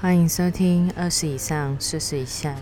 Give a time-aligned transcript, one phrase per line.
[0.00, 2.56] 欢迎收听二十以上，四十以下。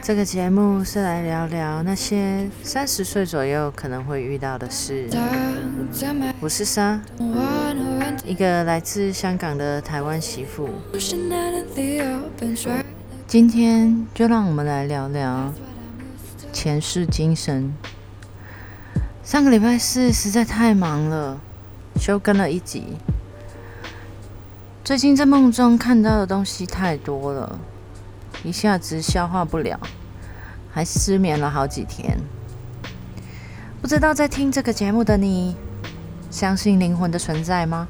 [0.00, 5.08] 这个节目是来聊聊那些三十岁左右可能会遇到的事。
[6.38, 7.00] 我是莎，
[8.24, 10.68] 一个来自香港的台湾媳妇。
[13.26, 15.52] 今天就让我们来聊聊
[16.52, 17.74] 前世今生。
[19.24, 21.40] 上个礼拜四实在太忙了，
[21.96, 22.84] 休更了一集。
[24.82, 27.58] 最近在梦中看到的东西太多了，
[28.42, 29.78] 一下子消化不了，
[30.72, 32.18] 还失眠了好几天。
[33.80, 35.54] 不知道在听这个节目的你，
[36.30, 37.86] 相信灵魂的存在吗？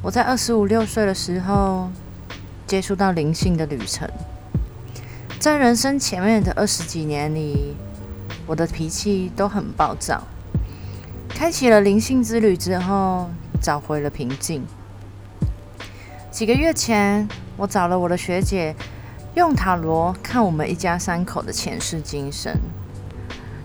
[0.00, 1.90] 我在二十五六岁的时候
[2.66, 4.08] 接触到灵性的旅程，
[5.38, 7.76] 在人生前面的二十几年里，
[8.46, 10.22] 我的脾气都很暴躁。
[11.28, 13.28] 开启了灵性之旅之后，
[13.60, 14.64] 找回了平静。
[16.36, 18.76] 几个月前，我找了我的学姐，
[19.36, 22.54] 用塔罗看我们一家三口的前世今生。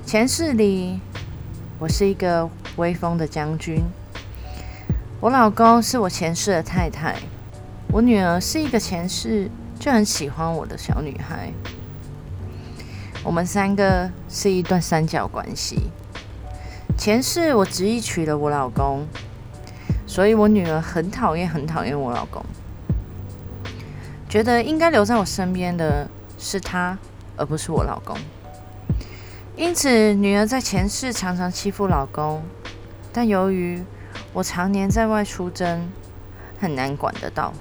[0.06, 1.02] 前世里，
[1.80, 3.84] 我是一个威风的将军，
[5.20, 7.18] 我老公是我前世的太太，
[7.92, 11.52] 我女儿是一个前世就很喜欢我的小女孩。
[13.22, 15.92] 我们三个是一段三角关系。
[16.98, 19.06] 前世我执意娶了我老公，
[20.08, 22.42] 所以我女儿很讨厌，很讨厌我老公。
[24.32, 26.98] 觉得应该留在我身边的是他，
[27.36, 28.16] 而不是我老公。
[29.58, 32.42] 因此，女儿在前世常常欺负老公，
[33.12, 33.84] 但由于
[34.32, 35.86] 我常年在外出征，
[36.62, 37.52] 很难管得到，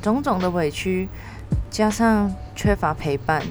[0.00, 1.08] 种种的委屈
[1.68, 3.42] 加上缺乏陪伴，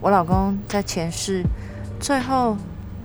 [0.00, 1.44] 我老公在前世
[2.00, 2.56] 最后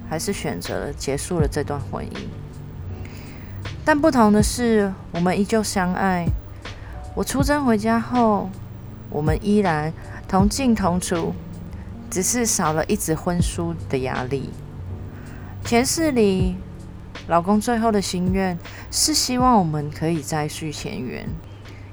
[0.09, 2.17] 还是选择了结束了这段婚姻。
[3.85, 6.25] 但不同的是，我们依旧相爱。
[7.13, 8.49] 我出征回家后。
[9.11, 9.93] 我们依然
[10.27, 11.35] 同进同出，
[12.09, 14.49] 只是少了一纸婚书的压力。
[15.63, 16.55] 前世里，
[17.27, 18.57] 老公最后的心愿
[18.89, 21.27] 是希望我们可以再续前缘，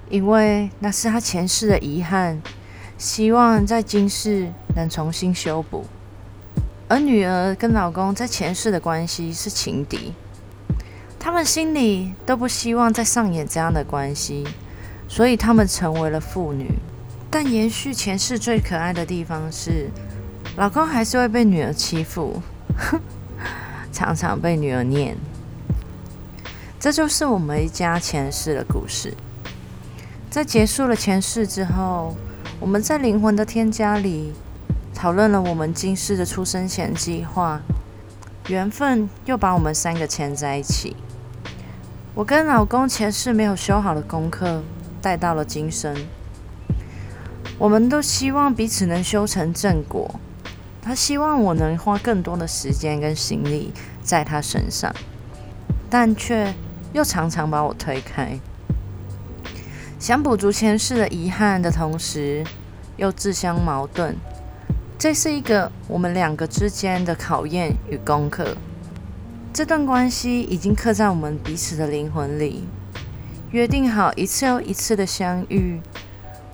[0.08, 2.40] 因为那是他前世的遗憾，
[2.96, 5.84] 希望在今世能重新修补。
[6.88, 10.14] 而女儿跟老公在前世的关系是情敌，
[11.18, 14.46] 他们心里都不希望再上演这样的关系，
[15.06, 16.66] 所以他们成为了父女。
[17.30, 19.90] 但延续前世最可爱的地方是，
[20.56, 22.42] 老公还是会被女儿欺负，
[23.92, 25.16] 常常被女儿念。
[26.80, 29.14] 这就是我们一家前世的故事。
[30.30, 32.16] 在结束了前世之后，
[32.60, 34.32] 我们在灵魂的添加里
[34.94, 37.60] 讨论了我们今世的出生前计划，
[38.48, 40.96] 缘分又把我们三个牵在一起。
[42.14, 44.62] 我跟老公前世没有修好的功课
[45.02, 45.94] 带到了今生。
[47.58, 50.20] 我们都希望彼此能修成正果。
[50.80, 54.94] 他希望我能花更多的时间跟心力在他身上，
[55.90, 56.54] 但却
[56.92, 58.38] 又常常把我推开。
[59.98, 62.44] 想补足前世的遗憾的同时，
[62.96, 64.16] 又自相矛盾。
[64.96, 68.56] 这是一个我们两个之间的考验与功课。
[69.52, 72.64] 这段关系已经刻在我们彼此的灵魂里，
[73.50, 75.80] 约定好一次又一次的相遇。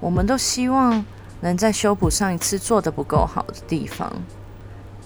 [0.00, 1.04] 我们都希望
[1.40, 4.12] 能在修补上一次做的不够好的地方。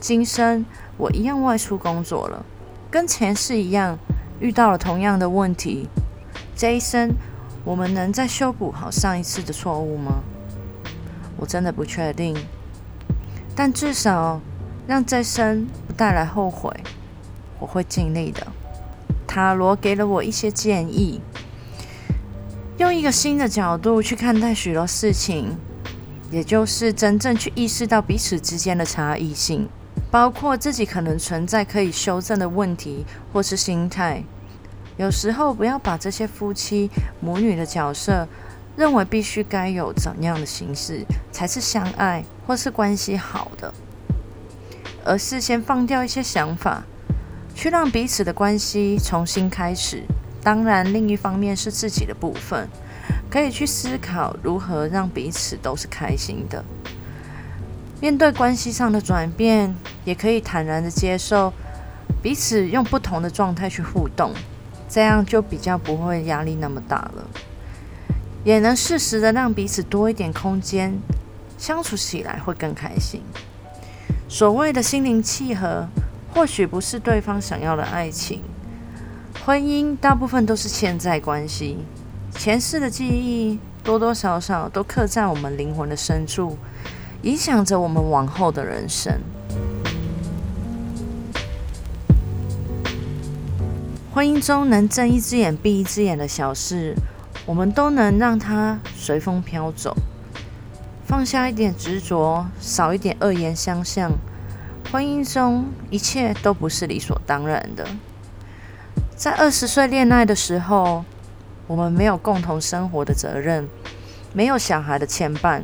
[0.01, 0.65] 今生
[0.97, 2.45] 我一样外出工作了，
[2.91, 3.99] 跟前世一样
[4.41, 5.89] 遇到了同样的问题。
[6.57, 7.11] 这一生
[7.65, 10.23] 我们能再修补好上一次的错误吗？
[11.37, 12.37] 我真的不确定。
[13.55, 14.41] 但至少
[14.87, 16.73] 让这生不带来后悔，
[17.59, 18.47] 我会尽力的。
[19.27, 21.21] 塔罗给了我一些建议。
[22.79, 25.57] 用一个新的角度去看待许多事情，
[26.31, 29.69] 也就是真正去意识到彼此之间的差异性，
[30.13, 34.23] 包括自己可能存在可以修正的问题或是心态。
[34.97, 36.89] 有时候不要把这些夫妻
[37.21, 38.29] 母女的角色
[38.77, 43.75] 认为必须该有怎样的形式才是相爱或是关系好的，
[45.05, 46.85] 而是先放掉一些想法，
[47.57, 50.05] 去让彼此的关系重新开始。
[50.43, 52.69] 当然，另一方面是自己的部分，
[53.29, 56.65] 可以去思考如何让彼此都是开心的。
[58.01, 59.75] 面对关系上的转变，
[60.05, 61.53] 也可以坦然的接受
[62.23, 64.33] 彼此用不同的状态去互动，
[64.89, 67.27] 这样就比较不会压力那么大了，
[68.45, 70.97] 也能适时的让彼此多一点空间，
[71.59, 73.23] 相处起来会更开心。
[74.29, 75.89] 所谓的心灵契合，
[76.33, 78.43] 或许不是对方想要的爱情。
[79.49, 81.79] 婚姻大部分都是欠债关系，
[82.33, 86.59] 前世的记忆多多少少都刻在我们灵魂的深处，
[87.23, 89.19] 影响着我们往后的人生。
[94.13, 96.95] 婚姻中能睁一只眼闭一只眼的小事，
[97.47, 99.97] 我们都能让它随风飘走，
[101.07, 104.13] 放下一点执着，少一点恶言相向。
[104.93, 107.87] 婚姻中一切都不是理所当然的。
[109.19, 111.05] 在二十岁恋爱的时候，
[111.67, 113.69] 我们没有共同生活的责任，
[114.33, 115.63] 没有小孩的牵绊，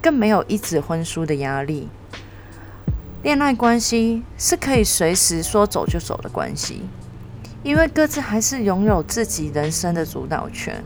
[0.00, 1.90] 更没有一纸婚书的压力。
[3.22, 6.84] 恋爱关系是可以随时说走就走的关系，
[7.62, 10.82] 因为各自还是拥有自己人生的主导权。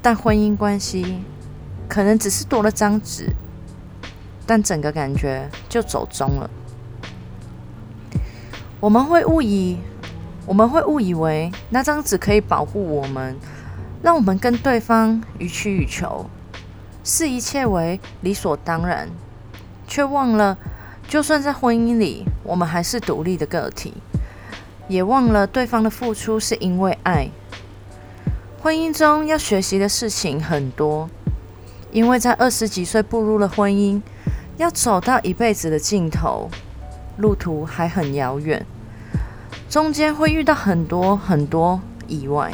[0.00, 1.22] 但婚姻关系
[1.86, 3.28] 可能只是多了张纸，
[4.46, 6.48] 但整个感觉就走中了。
[8.80, 9.78] 我们会误以
[10.46, 13.36] 我们会误以为那张纸可以保护我们，
[14.02, 16.26] 让我们跟对方予取予求，
[17.02, 19.08] 视一切为理所当然，
[19.88, 20.56] 却忘了，
[21.08, 23.94] 就算在婚姻里，我们还是独立的个体，
[24.86, 27.28] 也忘了对方的付出是因为爱。
[28.60, 31.10] 婚姻中要学习的事情很多，
[31.90, 34.00] 因为在二十几岁步入了婚姻，
[34.56, 36.48] 要走到一辈子的尽头。
[37.18, 38.66] 路途还很遥远，
[39.68, 42.52] 中间会遇到很多很多意外，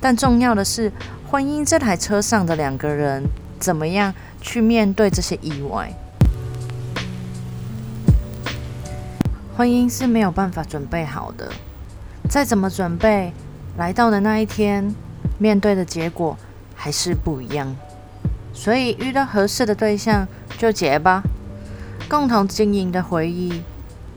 [0.00, 0.90] 但重要的是，
[1.30, 3.22] 婚姻这台车上的两个人
[3.60, 5.92] 怎么样去面对这些意外？
[9.56, 11.52] 婚姻是没有办法准备好的，
[12.28, 13.32] 再怎么准备，
[13.76, 14.94] 来到的那一天，
[15.38, 16.36] 面对的结果
[16.74, 17.76] 还是不一样。
[18.52, 20.26] 所以遇到合适的对象
[20.58, 21.22] 就结吧，
[22.08, 23.62] 共同经营的回忆。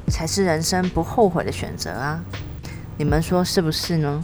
[0.09, 2.23] 才是人生不后悔的选择啊！
[2.97, 4.23] 你们说是不是呢？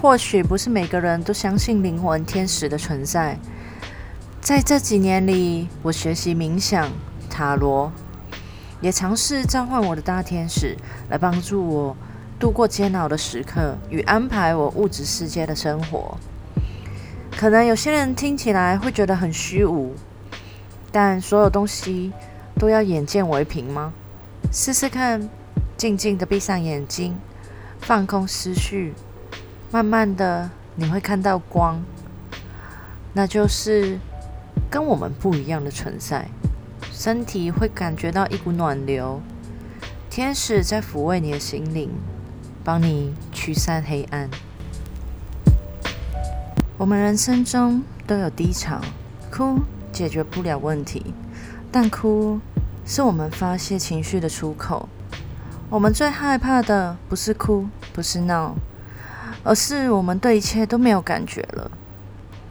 [0.00, 3.38] 或许不是每个人都相信灵魂天使的存在。
[4.40, 6.90] 在这几年里，我学习冥想、
[7.28, 7.92] 塔罗，
[8.80, 10.76] 也尝试召唤我的大天使
[11.08, 11.96] 来帮助我
[12.38, 16.16] 度过煎熬的时刻与安排我物质世界的生活。
[17.36, 19.94] 可能有些人听起来会觉得很虚无，
[20.90, 22.12] 但所有东西。
[22.58, 23.92] 都要眼见为凭吗？
[24.50, 25.28] 试试看，
[25.76, 27.16] 静静的闭上眼睛，
[27.80, 28.94] 放空思绪，
[29.70, 31.82] 慢慢的你会看到光，
[33.12, 33.98] 那就是
[34.70, 36.28] 跟我们不一样的存在。
[36.90, 39.20] 身体会感觉到一股暖流，
[40.08, 41.90] 天使在抚慰你的心灵，
[42.64, 44.30] 帮你驱散黑暗。
[46.78, 48.80] 我们人生中都有低潮，
[49.30, 49.60] 哭
[49.92, 51.12] 解决不了问题。
[51.70, 52.40] 但哭
[52.84, 54.88] 是我们发泄情绪的出口。
[55.68, 58.54] 我们最害怕的不是哭，不是闹，
[59.42, 61.70] 而是我们对一切都没有感觉了。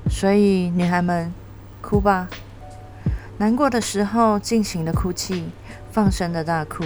[0.09, 1.33] 所以，女孩们，
[1.81, 2.27] 哭吧！
[3.37, 5.45] 难过的时候，尽情的哭泣，
[5.91, 6.83] 放声的大哭。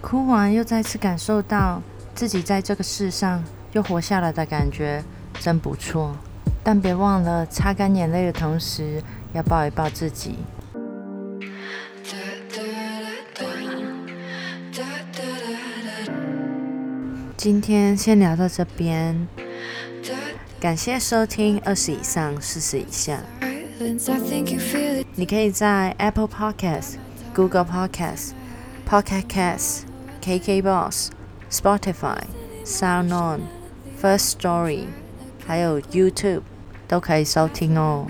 [0.00, 1.82] 哭完，又再次感受到
[2.14, 5.04] 自己在这个世上又活下来的感觉，
[5.38, 6.16] 真不错。
[6.64, 10.36] 但别忘了，擦干眼泪的同时，要抱一抱自己。
[17.38, 19.28] 今天先聊到这边，
[20.58, 23.20] 感谢收听二十以上四十以下。
[25.14, 26.96] 你可以在 Apple Podcast、
[27.32, 28.30] Google Podcast、
[28.90, 29.82] Pocket Casts、
[30.20, 31.10] KKBox、
[31.48, 32.18] Spotify、
[32.64, 33.42] SoundOn、
[34.02, 34.86] First Story，
[35.46, 36.42] 还有 YouTube
[36.88, 38.08] 都可以收听哦。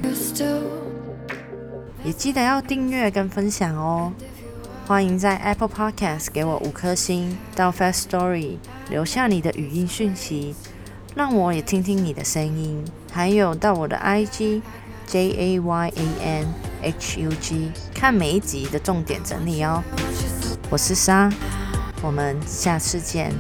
[2.03, 4.15] 也记得要订阅跟分享哦。
[4.87, 8.57] 欢迎在 Apple Podcast 给我五颗星，到 First Story
[8.91, 10.55] 留下你的语音讯息，
[11.15, 12.85] 让我也听听你的声音。
[13.13, 14.63] 还有到我的 IG
[15.07, 16.47] J A Y A N
[16.83, 19.83] H U G 看每一集的重点整理哦。
[20.71, 21.31] 我是莎，
[22.03, 23.33] 我们下次见。